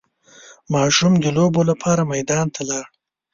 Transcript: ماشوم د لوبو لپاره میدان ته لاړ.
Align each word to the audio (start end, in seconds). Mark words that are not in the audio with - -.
ماشوم 0.73 1.13
د 1.19 1.25
لوبو 1.37 1.61
لپاره 1.69 2.01
میدان 2.13 2.47
ته 2.55 2.61
لاړ. 2.69 2.85